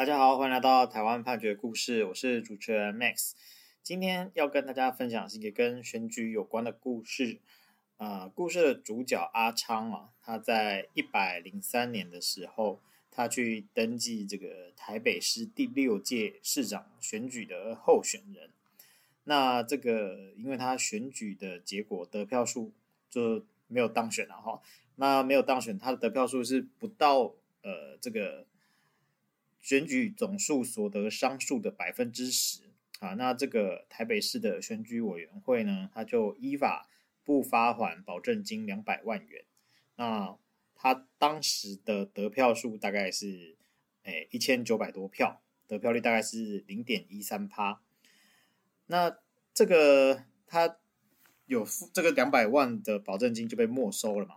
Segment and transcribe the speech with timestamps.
[0.00, 3.32] 大家好，欢迎来到台湾判决故事，我是主持人 Max。
[3.82, 7.38] 今天要跟大家分享是一个跟选举有关的故事。
[7.98, 18.48] 啊、故事的主角阿昌啊，他在一百零三年的时候，他去登记这个台北市第六届市长选举的候选人。
[19.24, 22.72] 那这个，因为他选举的结果得票数
[23.10, 24.62] 就没有当选了哈。
[24.96, 28.46] 那没有当选，他的得票数是不到呃这个。
[29.60, 32.62] 选举总数所得商数的百分之十
[32.98, 36.88] 啊，那这个台北市的选举委员会呢，他就依法
[37.24, 39.44] 不发还保证金两百万元。
[39.96, 40.36] 那
[40.74, 43.56] 他当时的得票数大概是
[44.02, 47.82] 诶一千九百多票，得票率大概是零点一三趴。
[48.86, 49.18] 那
[49.52, 50.78] 这个他
[51.46, 54.36] 有付这个两百万的保证金就被没收了嘛？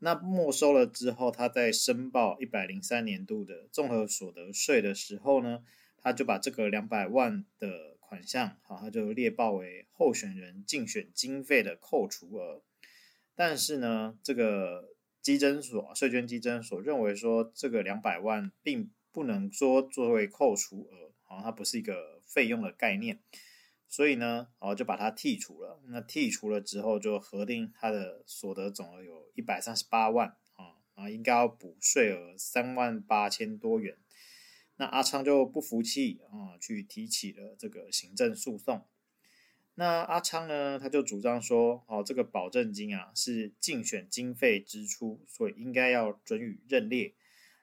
[0.00, 5.64] 那没收了之后，他在申报一百零三年度的综合所得税的时候呢，
[5.96, 12.62] 他就把这个两百万的款项，好，他就列报为候选人竞选经费的扣除额。
[13.34, 23.20] 但是呢，这个稽征所税捐稽征所认为说，这个两百万并不能说作为扣除额，好，它不是一个费用的概念。
[23.88, 25.80] 所以呢，哦，就把它剔除了。
[25.86, 33.96] 那剔除了之后，就核定他的所得总额有一百三十八万啊，啊，应该要补税额三万八千多元。
[34.76, 38.86] 那阿昌就不服气啊，去提起了这个行政诉讼。
[39.74, 47.14] 那阿昌呢，他就主张说，哦，这个保证金啊是竞选经费支出，所以应该要准予认列。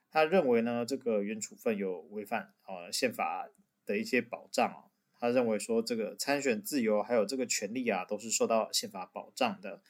[0.09, 3.47] 他认为呢，这个原处分有违反呃宪法
[3.85, 4.94] 的一些保障啊。
[5.19, 9.81] 他认为说，这个参选自由还有这个权利啊，都是受到宪法保障的。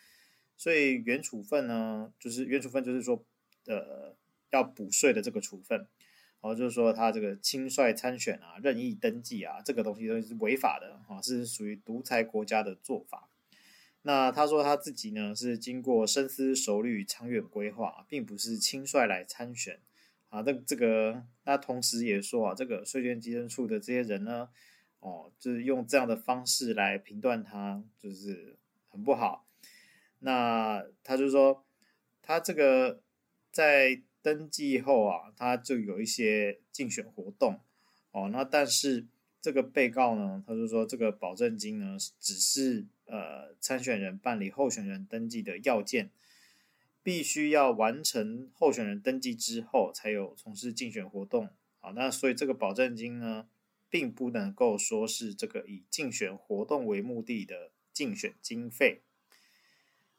[0.57, 3.25] 所以原处分呢，就是原处分就是说，
[3.65, 4.15] 呃，
[4.51, 5.87] 要补税的这个处分，然
[6.43, 13.27] 后就是说他这个轻率参选啊、任意登记啊，这个东西都是违法的啊，是属于独裁国家的做法。
[14.03, 19.79] 那他说他自己呢是经过深思熟虑、长远规划，并不是轻率来参选
[20.29, 20.41] 啊。
[20.41, 24.47] 这这个，那同时也说啊，这个税捐稽征处的这些人呢。
[25.05, 28.57] 哦，就是用这样的方式来评断他，就是
[28.89, 29.45] 很不好。
[30.17, 31.63] 那他就说，
[32.23, 32.99] 他这个
[33.51, 37.59] 在登记后啊，他就有一些竞选活动。
[38.09, 39.05] 哦，那但是
[39.39, 46.09] 这个被告呢，他就说这个保证金呢，只是呃参选人办理候选人登记的要件，
[47.03, 51.47] 必须要完成候选人登记之后，才有从事竞选活动。
[51.79, 53.45] 好，那所以这个保证金呢，
[53.95, 59.03] 并不能够说是这个以竞选活动为目的的竞选经费。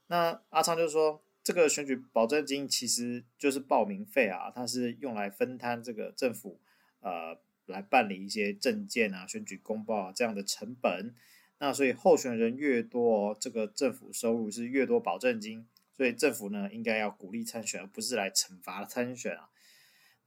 [0.07, 6.59] 那阿昌就说，这个选举保证金其实就是报名费啊，它是用来分摊这个政府
[7.01, 11.15] 呃来办理一些证件啊、选举公报啊这样的成本。
[11.59, 19.51] 那所以候选人越多，这个政府收入是越多保证金，所以政府呢应该要鼓励参选，而不是来惩罚参选啊。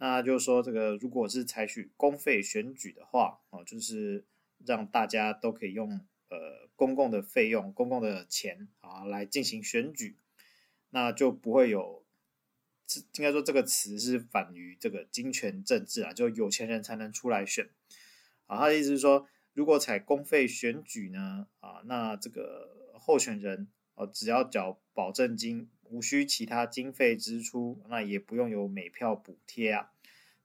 [0.02, 4.24] 那就是说，这个如果是采取公费选举的话，哦，就是
[4.66, 6.00] 让大家都可以用
[6.30, 10.16] 呃公共的费用、公共的钱啊来进行选举，
[10.92, 12.06] 那就不会有，
[13.18, 17.70] 应该说这个词是反于这个金权政治啊，就有钱人才能出来选。
[18.48, 25.70] 啊，他的意思是说，如果采公费选举呢，啊，那这个候选人哦，只要缴保证金。
[25.90, 29.92] 无需其他经费支出，那也不用有每票补贴啊。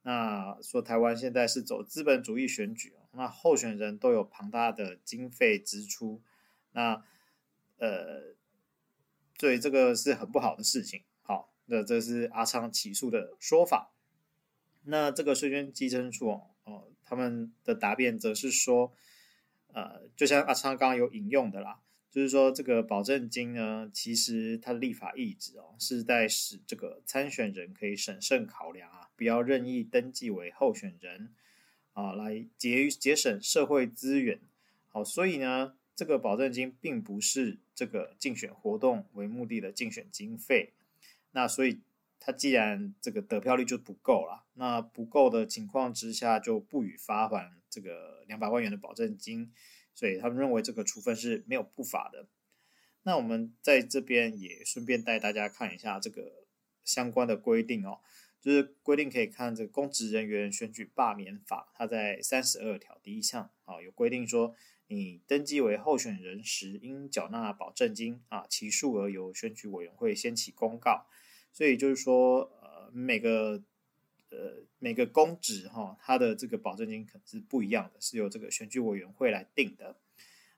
[0.02, 6.22] 那说台湾现在是走资本主义选举，那候选人都有庞大的经费支出，
[6.72, 7.02] 那
[7.78, 8.34] 呃，
[9.38, 11.02] 所以这个是很不好的事情。
[11.22, 13.92] 好，那这是阿昌起诉的说法。
[14.84, 18.92] 那这个税捐稽征处哦，哦，他们的答辩则是说，
[19.72, 21.80] 呃，就像阿昌刚刚有引用的啦。
[22.14, 31.34] 就是说，这个保证金呢，其实它的立法意志哦，是在使这个参选人可以审慎考量啊，不要任意登记为候选人
[31.92, 34.38] 啊，来节节省社会资源。
[34.86, 40.72] 好，所以呢，这个保证金并不是这个竞选活动为目的的竞选经费。
[41.32, 41.80] 那所以，
[42.20, 49.50] 他既然这个得票率就不够了，那不够的情况之下，就不予发还这个两百万元的保证金。
[49.94, 52.26] 所以他们认为这个处分是没有不法的。
[53.02, 56.46] 那我们在这边也顺便带大家看一下这个
[56.84, 58.00] 相关的规定哦，
[58.40, 64.54] 就是规定可以看这个公职人员选举罢免法，它在三十二条第一项啊有规定说，
[64.86, 71.06] 你登记为候选人时应缴纳保证金啊，其数额由选举委员会先起公告。
[71.52, 73.62] 所以就是说，呃，每个
[74.34, 79.96] 呃每个公职哈，它的这个保证金可是不一样的，是由这个选举委员会来定的。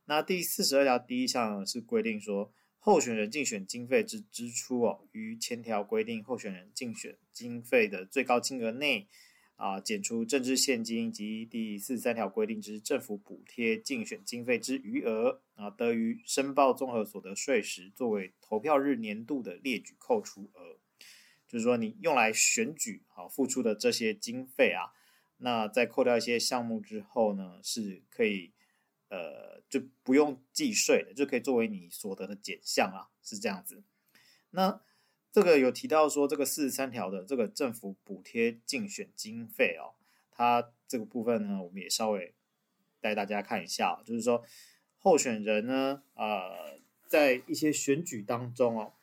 [0.06, 9.08] 那第四十二条第一项是规定说，候选人竞选经费之支出哦，于前条规定候选人竞选经费的最高金额内
[9.56, 20.78] 啊，减除政治献金及第四十三条规定之政府补贴竞选经费之余额啊，得于申报综合所得税时作为投票日年度的列举扣除额。
[21.46, 24.92] 就是说，你用来选举啊付出的这些经费啊，
[25.38, 28.52] 那在扣掉一些项目之后呢，是可以。
[29.08, 33.84] 呃，就不用计税的，就可以作为你所得的减项啊，是这样子。
[34.50, 34.80] 那
[35.30, 39.94] 这个有提到说，这个四十三条的这个政府补贴竞选经费哦，
[40.32, 42.34] 它这个部分呢，我们也稍微
[43.00, 44.44] 带大家看一下，就是说
[44.98, 48.94] 候选人呢，呃，在一些选举当中哦，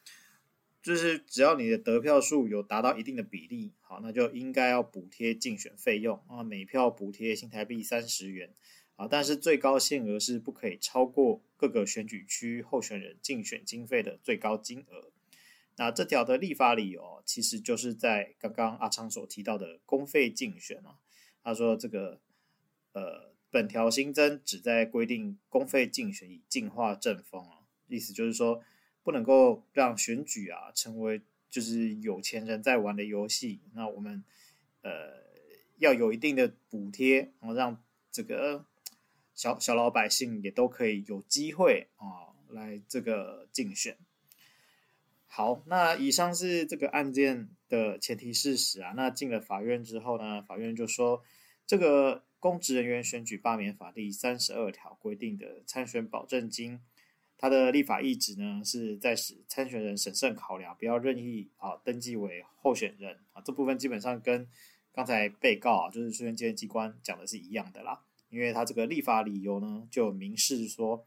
[0.83, 8.53] 就是只要你的得票数有达到一定的比例，好，那就应该要补贴竞选费用啊，每票补贴新台币三十元。
[8.95, 15.09] 啊，但是最高限额是不可以超过各个选举区候选人竞选经费的最高金额。
[15.77, 20.99] 那这条的立法理由，其实就是在刚刚阿昌所提到的公费竞选啊。
[21.43, 22.19] 他说这个
[22.91, 28.61] 呃，本条新增旨在规定公费竞选以净化政风啊，意思就是说
[29.03, 33.61] 不能够让选举啊成为就是有钱人在玩的游戏。
[33.73, 34.23] 那我们
[34.81, 34.91] 呃
[35.77, 38.65] 要有一定的补贴，然后让这个。
[39.35, 43.97] 小小老百姓也都可以有机会啊，来这个竞选。
[45.25, 48.93] 好，那以上是这个案件的前提事实啊。
[48.95, 51.23] 那进了法院之后呢，法院就说，
[51.65, 56.79] 这个公职人员选举罢免法第三十二条规定的参选保证金，
[57.43, 63.41] 它的立法意旨呢，是在使参选人审慎考量，不要任意啊登记为候选人啊。
[63.41, 64.47] 这部分基本上跟
[64.93, 67.99] 刚才被告啊，就是书院监机关讲的是一样的啦。
[68.29, 71.05] 因为他这个立法理由呢，就明示说，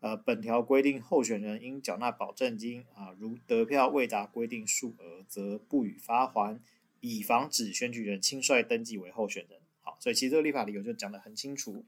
[0.00, 6.60] 呃，本条规定候选人应缴纳保证金啊，如得票未达规定数额，则不予发还，
[6.98, 9.60] 以防止选举人轻率登记为候选人。
[9.82, 11.84] 好，所以其实这个立法理由就讲得很清楚。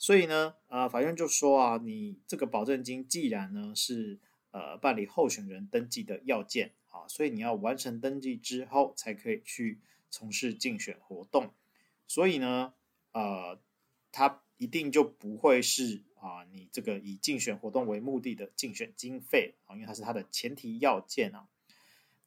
[0.00, 4.18] 所以呢，啊，法院就说啊，你这个保证金既然呢是
[4.50, 9.78] 呃办理候选人登记的要件啊，所以你要完成登记之后才可以去
[10.10, 11.52] 从事竞选活动。
[12.08, 12.74] 所以呢，
[13.12, 13.60] 呃。
[14.12, 21.46] 它一定就不会是啊，你这个以竞选活动为目的的竞选经费啊，因为它是它的前提要件啊。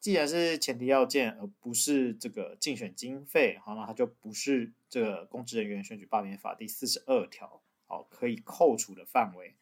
[0.04, 9.56] 既然是前提要件，而不是这个竞选经费，好，那它就不是这个公职人员选举罢免法第四十二条好可以扣除的范围。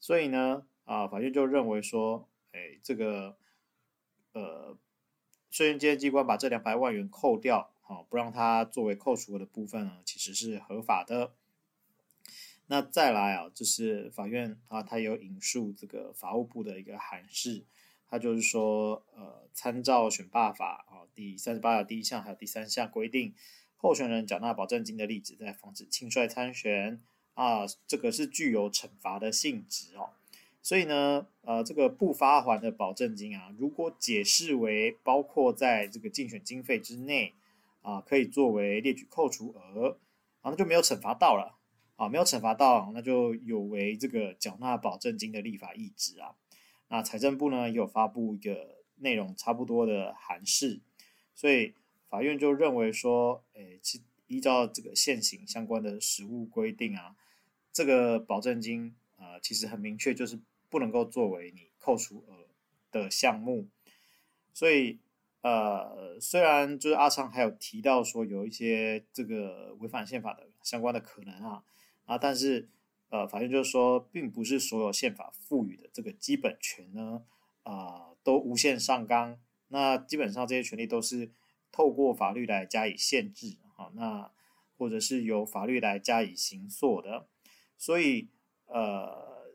[0.00, 3.36] 所以呢，啊，法院就认为说，哎，这个
[4.32, 4.78] 呃，
[5.50, 11.34] 税院监机关把这两百万元扣掉，好，不让它作为扣除的部分呢，其实是合法的。
[12.68, 17.66] 那再来啊，就是法院啊，他有引述这个法务部的一个函释，
[18.12, 23.32] 他就是说，呃，参照选罢法啊第三十八条第一项还有第三项规定，
[23.78, 27.00] 候选人缴纳保证金的例子，在防止轻率参选
[27.32, 30.10] 啊，这个是具有惩罚的性质哦。
[30.60, 37.32] 所以呢，呃，这个不发还的保证金啊，如果解释为包括在这个竞选经费之内
[37.80, 39.96] 啊，可以作为列举扣除额
[40.42, 41.56] 啊，那就没有惩罚到了。
[41.96, 46.34] 啊，没有惩罚到，那就有违这个缴纳保证金的立法意志啊。
[46.92, 50.82] 那财政部呢也有发布一个内容差不多的函释，
[51.34, 51.72] 所以
[52.10, 57.16] 法院就认为说，诶，其依照这个现行相关的实务规定啊，
[57.72, 62.46] 这个保证金啊，其实很明确，就是不能够作为你扣除额
[62.90, 63.68] 的项目。
[64.52, 64.98] 所以，
[65.40, 71.64] 呃，虽然就是阿昌还有提到说有一些这个违反宪法的相关的可能啊。
[72.04, 72.68] 啊，但是，
[73.12, 77.22] 呃，法院就是说，并不是所有宪法赋予的这个基本权呢，
[77.62, 79.38] 啊、都无限上纲。
[79.68, 81.30] 那基本上这些权利都是
[81.70, 84.30] 透过法律来加以限制，啊，那
[84.78, 87.26] 或者是由法律来加以行塑的。
[87.76, 88.28] 所以，
[88.64, 89.52] 呃，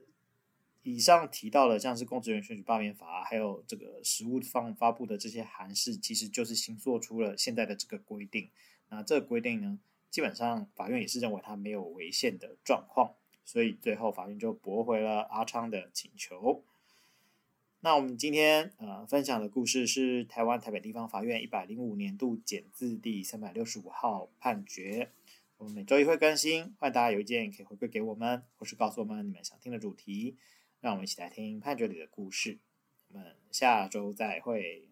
[0.83, 8.51] 以上提到的，像是公职人员选举罢免法，还有这个实务方发布的这些函释，其实就是形塑出了现在的这个规定。
[8.89, 9.79] 那这个规定呢，
[10.11, 13.15] 基本上，法院也是认为他没有违宪的状况，
[13.47, 16.61] 所以最后法院就驳回了阿昌的请求。
[17.79, 25.11] 那我们今天呃分享的故事是台湾台北地方法院一百零五年度简字第三百六十五号判决。
[25.57, 30.35] 我们每周一会更新，欢迎大家邮件可以回馈给我们，或是告诉我们你们想听的主题，
[30.81, 32.57] 让我们一起来听判决里的故事。
[33.07, 34.83] 我们下周再会。